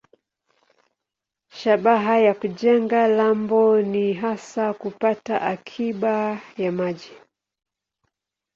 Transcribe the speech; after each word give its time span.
Shabaha 1.49 2.17
ya 2.19 2.33
kujenga 2.33 3.07
lambo 3.07 3.81
ni 3.81 4.13
hasa 4.13 4.73
kupata 4.73 5.41
akiba 5.41 6.41
ya 6.57 6.71
maji. 6.71 7.11